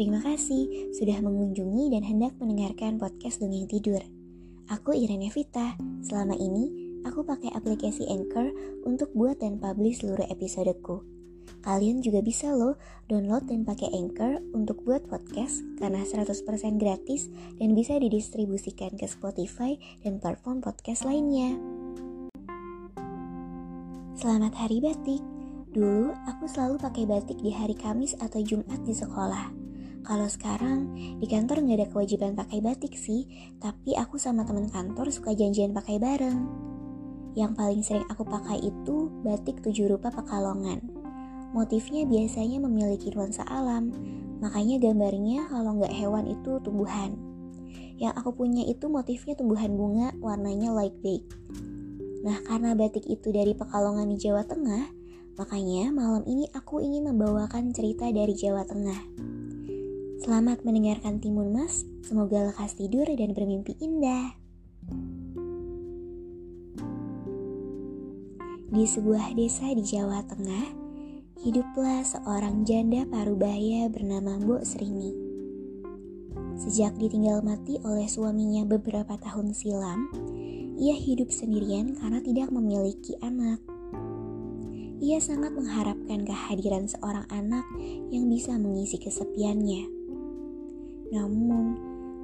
[0.00, 4.00] Terima kasih sudah mengunjungi dan hendak mendengarkan podcast Dongeng Tidur.
[4.72, 5.76] Aku Irene Vita.
[6.00, 8.48] Selama ini, aku pakai aplikasi Anchor
[8.88, 11.04] untuk buat dan publish seluruh episodeku.
[11.60, 12.80] Kalian juga bisa loh
[13.12, 16.48] download dan pakai Anchor untuk buat podcast karena 100%
[16.80, 17.28] gratis
[17.60, 21.60] dan bisa didistribusikan ke Spotify dan platform podcast lainnya.
[24.16, 25.20] Selamat Hari Batik.
[25.76, 29.59] Dulu aku selalu pakai batik di hari Kamis atau Jumat di sekolah.
[30.00, 33.28] Kalau sekarang di kantor nggak ada kewajiban pakai batik sih,
[33.60, 36.40] tapi aku sama teman kantor suka janjian pakai bareng.
[37.36, 40.80] Yang paling sering aku pakai itu batik tujuh rupa pekalongan.
[41.50, 43.92] Motifnya biasanya memiliki nuansa alam,
[44.40, 47.14] makanya gambarnya kalau nggak hewan itu tumbuhan.
[48.00, 51.28] Yang aku punya itu motifnya tumbuhan bunga warnanya light beige.
[52.24, 54.88] Nah karena batik itu dari Pekalongan di Jawa Tengah,
[55.36, 59.00] makanya malam ini aku ingin membawakan cerita dari Jawa Tengah.
[60.20, 64.36] Selamat mendengarkan Timun Mas, semoga lekas tidur dan bermimpi indah.
[68.68, 70.76] Di sebuah desa di Jawa Tengah,
[71.40, 75.16] hiduplah seorang janda parubaya bernama Mbok Srini.
[76.60, 80.12] Sejak ditinggal mati oleh suaminya beberapa tahun silam,
[80.76, 83.64] ia hidup sendirian karena tidak memiliki anak.
[85.00, 87.64] Ia sangat mengharapkan kehadiran seorang anak
[88.12, 89.99] yang bisa mengisi kesepiannya.
[91.10, 91.74] Namun,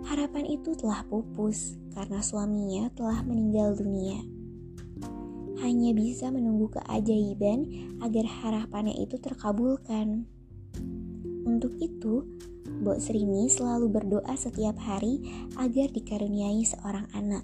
[0.07, 4.23] harapan itu telah pupus karena suaminya telah meninggal dunia.
[5.59, 7.67] Hanya bisa menunggu keajaiban
[7.99, 10.31] agar harapannya itu terkabulkan.
[11.43, 12.23] Untuk itu,
[12.67, 15.23] Mbok Srini selalu berdoa setiap hari
[15.59, 17.43] agar dikaruniai seorang anak.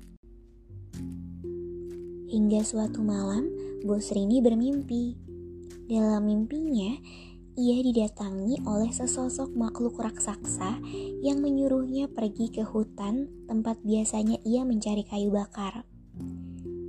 [2.31, 3.51] Hingga suatu malam,
[3.83, 5.19] Mbok Srini bermimpi.
[5.91, 6.97] Dalam mimpinya,
[7.53, 10.81] ia didatangi oleh sesosok makhluk raksasa
[11.21, 15.85] yang menyuruhnya pergi ke hutan tempat biasanya ia mencari kayu bakar.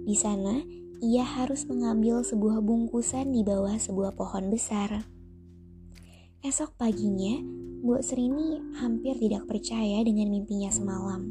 [0.08, 0.64] Di sana,
[1.04, 5.04] ia harus mengambil sebuah bungkusan di bawah sebuah pohon besar.
[6.44, 7.44] Esok paginya,
[7.84, 11.28] Bu Srini hampir tidak percaya dengan mimpinya semalam.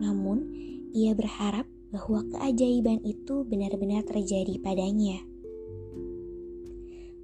[0.00, 0.48] Namun,
[0.96, 5.33] ia berharap bahwa keajaiban itu benar-benar terjadi padanya.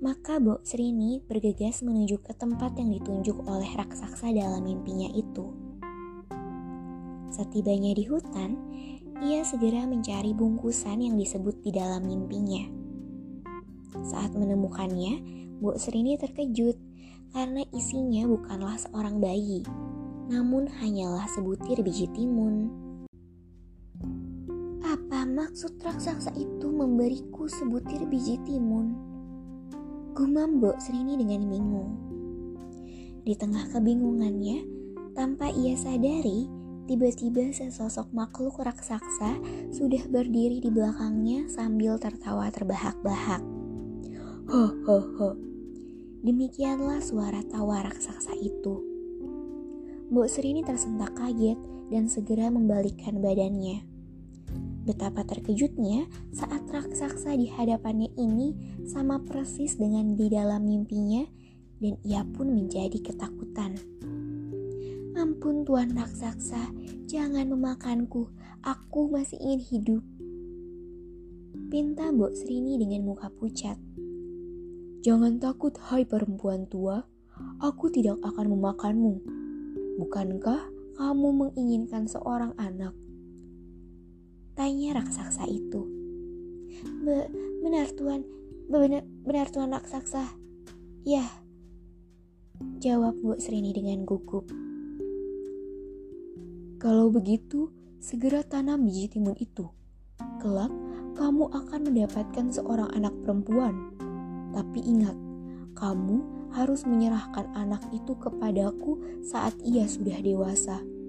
[0.00, 5.52] Maka Bok Srini bergegas menuju ke tempat yang ditunjuk oleh raksasa dalam mimpinya itu.
[7.28, 8.56] Setibanya di hutan,
[9.20, 12.64] ia segera mencari bungkusan yang disebut di dalam mimpinya.
[14.08, 15.20] Saat menemukannya,
[15.60, 16.80] Bok Srini terkejut
[17.36, 19.68] karena isinya bukanlah seorang bayi,
[20.32, 22.72] namun hanyalah sebutir biji timun.
[24.80, 29.09] Apa maksud raksasa itu memberiku sebutir biji timun?
[30.28, 31.90] Mbok Srini dengan bingung.
[33.24, 34.64] Di tengah kebingungannya,
[35.16, 36.44] tanpa ia sadari,
[36.84, 39.40] tiba-tiba sesosok makhluk raksasa
[39.72, 43.40] sudah berdiri di belakangnya sambil tertawa terbahak-bahak.
[44.52, 45.30] Ho ho ho.
[46.20, 48.84] Demikianlah suara tawa raksasa itu.
[50.12, 51.56] Mbok Srini tersentak kaget
[51.88, 53.99] dan segera membalikkan badannya.
[54.90, 61.22] Betapa terkejutnya saat raksasa di hadapannya ini sama persis dengan di dalam mimpinya
[61.78, 63.78] dan ia pun menjadi ketakutan.
[65.14, 66.74] Ampun Tuan raksasa,
[67.06, 68.34] jangan memakanku,
[68.66, 70.02] aku masih ingin hidup.
[71.70, 73.78] Pinta Mbok Srini dengan muka pucat.
[75.06, 77.06] Jangan takut hai perempuan tua,
[77.62, 79.22] aku tidak akan memakanmu.
[80.02, 80.66] Bukankah
[80.98, 82.90] kamu menginginkan seorang anak?
[84.60, 85.88] Tanya raksasa itu.
[87.00, 87.32] Be
[87.64, 88.28] benar tuan,
[88.68, 90.36] benar, benar tuan raksasa.
[91.00, 91.24] Ya,
[92.76, 94.52] jawab Bu Srini dengan gugup.
[96.76, 97.72] Kalau begitu,
[98.04, 99.64] segera tanam biji timun itu.
[100.44, 100.68] Kelak,
[101.16, 103.96] kamu akan mendapatkan seorang anak perempuan.
[104.52, 105.16] Tapi ingat,
[105.72, 106.20] kamu
[106.52, 110.99] harus menyerahkan anak itu kepadaku saat ia sudah dewasa.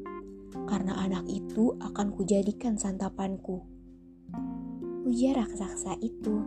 [0.67, 3.63] Karena anak itu akan kujadikan santapanku.
[5.07, 6.43] Ujar raksasa itu.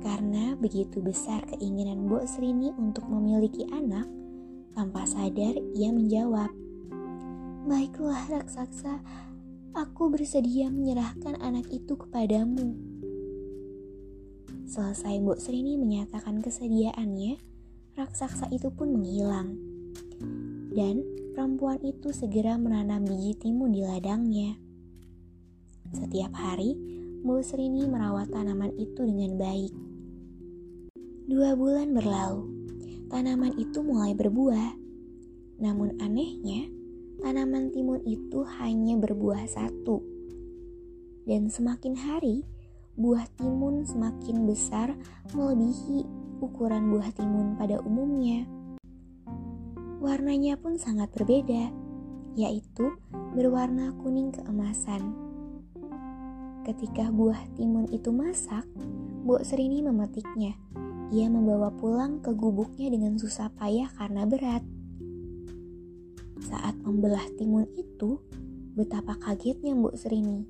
[0.00, 4.08] Karena begitu besar keinginan Mbok Srini untuk memiliki anak,
[4.72, 6.48] tanpa sadar ia menjawab,
[7.68, 9.04] Baiklah raksasa,
[9.76, 12.72] aku bersedia menyerahkan anak itu kepadamu.
[14.64, 17.36] Selesai Mbok Srini menyatakan kesediaannya,
[18.00, 19.60] raksasa itu pun menghilang.
[20.72, 21.04] Dan
[21.40, 24.60] perempuan itu segera menanam biji timun di ladangnya.
[25.88, 26.76] Setiap hari,
[27.24, 29.72] Mbok Srini merawat tanaman itu dengan baik.
[31.24, 32.44] Dua bulan berlalu,
[33.08, 34.76] tanaman itu mulai berbuah.
[35.64, 36.68] Namun anehnya,
[37.24, 40.04] tanaman timun itu hanya berbuah satu.
[41.24, 42.44] Dan semakin hari,
[43.00, 44.92] buah timun semakin besar
[45.32, 46.04] melebihi
[46.44, 48.59] ukuran buah timun pada umumnya.
[50.00, 51.68] Warnanya pun sangat berbeda,
[52.34, 52.96] yaitu
[53.36, 55.12] berwarna kuning keemasan.
[56.64, 58.64] Ketika buah timun itu masak,
[59.22, 60.56] Bu Serini memetiknya
[61.10, 64.62] ia membawa pulang ke gubuknya dengan susah payah karena berat.
[66.46, 68.22] Saat membelah timun itu,
[68.78, 70.46] betapa kagetnya Mbok Serini.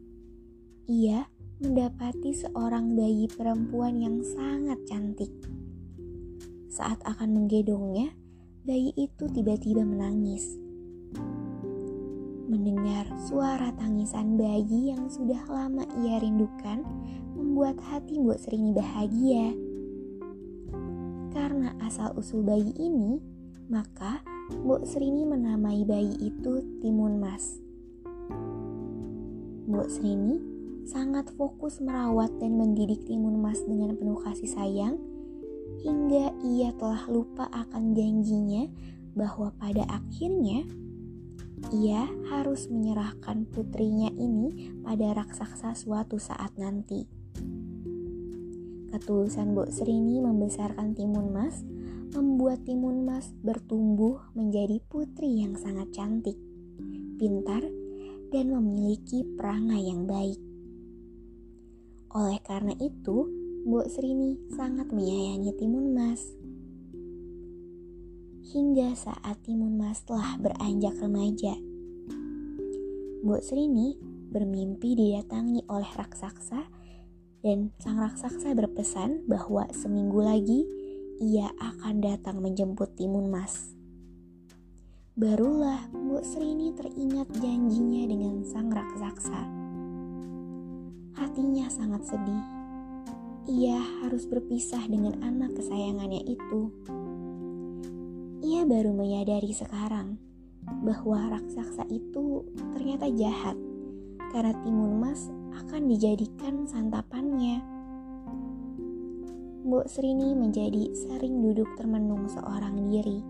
[0.84, 1.24] Ia
[1.64, 5.32] mendapati seorang bayi perempuan yang sangat cantik.
[6.68, 8.12] Saat akan menggendongnya,
[8.70, 10.54] bayi itu tiba-tiba menangis.
[12.46, 16.86] Mendengar suara tangisan bayi yang sudah lama ia rindukan,
[17.34, 19.58] membuat hati Mbok Serini bahagia.
[21.34, 23.18] Karena asal-usul bayi ini,
[23.66, 24.22] maka
[24.62, 27.58] Mbok Srini menamai bayi itu Timun Mas.
[29.66, 30.38] Mbok Srini
[30.86, 35.09] sangat fokus merawat dan mendidik Timun Mas dengan penuh kasih sayang,
[35.80, 38.68] hingga ia telah lupa akan janjinya
[39.16, 40.64] bahwa pada akhirnya
[41.68, 47.04] ia harus menyerahkan putrinya ini pada raksasa suatu saat nanti.
[48.90, 51.62] Ketulusan Mbok Serini membesarkan Timun Mas
[52.10, 56.34] membuat Timun Mas bertumbuh menjadi putri yang sangat cantik,
[57.20, 57.62] pintar,
[58.34, 60.40] dan memiliki perangai yang baik.
[62.10, 63.30] Oleh karena itu,
[63.60, 66.24] Mbok Serini sangat menyayangi Timun Mas.
[68.56, 71.52] Hingga saat Timun Mas telah beranjak remaja,
[73.20, 74.00] Mbok Serini
[74.32, 76.72] bermimpi didatangi oleh raksasa
[77.44, 80.64] dan sang raksasa berpesan bahwa seminggu lagi
[81.20, 83.76] ia akan datang menjemput Timun Mas.
[85.20, 89.40] Barulah Bu Srini teringat janjinya dengan sang raksasa.
[91.20, 92.59] Hatinya sangat sedih.
[93.48, 96.68] Ia harus berpisah dengan anak kesayangannya itu.
[98.44, 100.20] Ia baru menyadari sekarang
[100.84, 102.44] bahwa raksasa itu
[102.76, 103.56] ternyata jahat
[104.28, 107.64] karena Timun Mas akan dijadikan santapannya.
[109.64, 113.24] Mbok Srini menjadi sering duduk termenung seorang diri.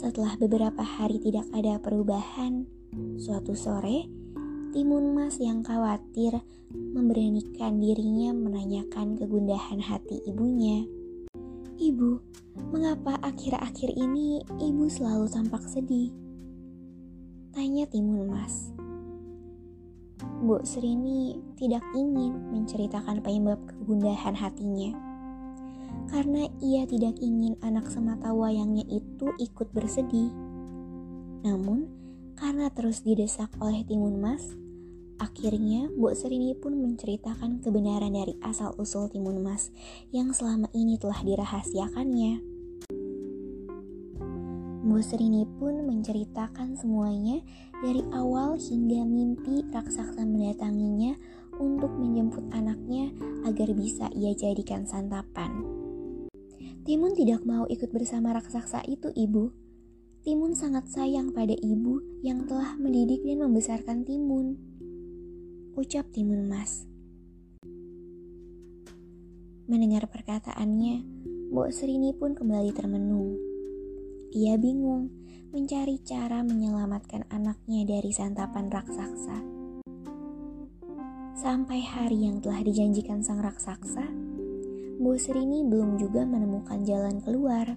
[0.00, 2.64] Setelah beberapa hari tidak ada perubahan,
[3.20, 4.23] suatu sore,
[4.74, 6.34] Timun Mas yang khawatir
[6.74, 10.82] memberanikan dirinya menanyakan kegundahan hati ibunya.
[11.78, 12.18] Ibu,
[12.74, 16.10] mengapa akhir-akhir ini ibu selalu tampak sedih?
[17.54, 18.74] Tanya Timun Mas.
[20.42, 24.90] Bu Serini tidak ingin menceritakan penyebab kegundahan hatinya.
[26.10, 30.34] Karena ia tidak ingin anak semata wayangnya itu ikut bersedih.
[31.46, 31.86] Namun,
[32.34, 34.63] karena terus didesak oleh Timun Mas,
[35.18, 39.70] akhirnya Bu Serini pun menceritakan kebenaran dari asal-usul Timun Mas
[40.10, 42.32] yang selama ini telah dirahasiakannya.
[44.84, 47.40] Bu Serini pun menceritakan semuanya
[47.80, 51.16] dari awal hingga mimpi raksasa mendatanginya
[51.56, 53.10] untuk menjemput anaknya
[53.48, 55.64] agar bisa ia jadikan santapan.
[56.84, 59.64] Timun tidak mau ikut bersama raksasa itu, Ibu.
[60.24, 64.73] Timun sangat sayang pada ibu yang telah mendidik dan membesarkan Timun.
[65.74, 66.86] Ucap Timun Mas.
[69.66, 71.02] Mendengar perkataannya,
[71.50, 73.34] Mbok Serini pun kembali termenung.
[74.30, 75.10] Ia bingung
[75.50, 79.42] mencari cara menyelamatkan anaknya dari santapan raksasa.
[81.34, 84.06] Sampai hari yang telah dijanjikan sang raksasa,
[85.02, 87.74] Bu Serini belum juga menemukan jalan keluar.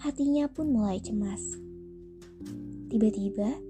[0.00, 1.52] Hatinya pun mulai cemas.
[2.88, 3.60] Tiba-tiba,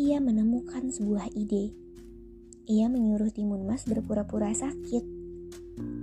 [0.00, 1.79] ia menemukan sebuah ide.
[2.68, 5.04] Ia menyuruh Timun Mas berpura-pura sakit.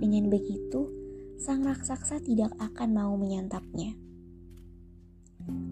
[0.02, 0.90] Dengan begitu,
[1.38, 3.94] sang raksasa tidak akan mau menyantapnya.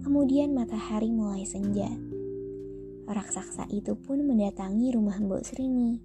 [0.06, 1.90] Kemudian matahari mulai senja.
[3.06, 5.98] Raksasa itu pun mendatangi rumah Mbok Srini.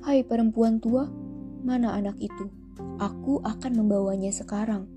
[0.00, 1.06] Hai perempuan tua,
[1.62, 2.50] mana anak itu?
[2.98, 4.88] Aku akan membawanya sekarang.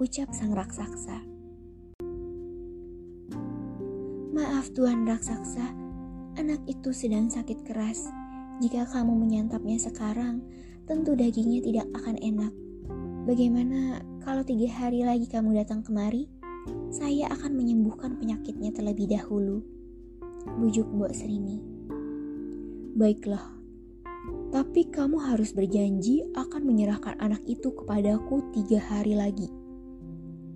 [0.00, 1.22] Ucap sang raksasa.
[4.30, 5.89] Maaf Tuan Raksasa,
[6.38, 8.06] anak itu sedang sakit keras.
[8.60, 10.44] Jika kamu menyantapnya sekarang,
[10.84, 12.52] tentu dagingnya tidak akan enak.
[13.24, 16.28] Bagaimana kalau tiga hari lagi kamu datang kemari?
[16.92, 19.64] Saya akan menyembuhkan penyakitnya terlebih dahulu.
[20.60, 21.62] Bujuk Mbok Serini.
[22.94, 23.60] Baiklah,
[24.50, 29.46] tapi kamu harus berjanji akan menyerahkan anak itu kepadaku tiga hari lagi.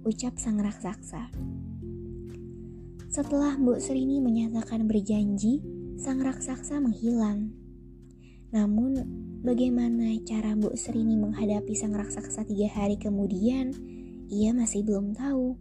[0.03, 1.31] Ucap sang raksasa.
[3.15, 5.63] Setelah Mbok Serini menyatakan berjanji,
[5.95, 7.55] sang raksasa menghilang.
[8.51, 13.77] Namun, Bagaimana cara Bu Serini menghadapi sang raksasa tiga hari kemudian,
[14.33, 15.61] ia masih belum tahu.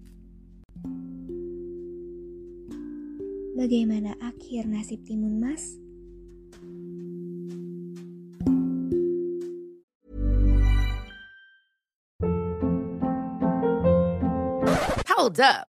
[3.60, 5.75] Bagaimana akhir nasib Timun Mas?
[15.12, 15.73] Hold up.